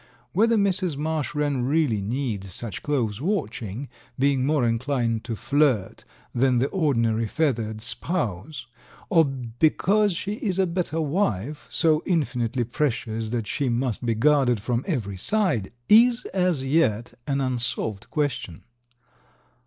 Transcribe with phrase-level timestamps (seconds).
[0.33, 0.97] Whether Mrs.
[0.97, 7.27] Marsh Wren really needs such close watching, being more inclined to flirt than the ordinary
[7.27, 8.65] feathered spouse,
[9.11, 14.59] or because she is a better wife, so infinitely precious that she must be guarded
[14.59, 18.63] from every side, is, as yet, an unsolved question.